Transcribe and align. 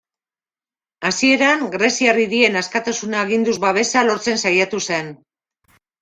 Hasieran, 1.09 1.59
greziar 1.75 2.19
hirien 2.23 2.57
askatasuna 2.61 3.19
aginduz 3.25 3.55
babesa 3.65 4.03
lortzen 4.07 4.41
saiatu 4.47 4.81
zen. 4.89 5.13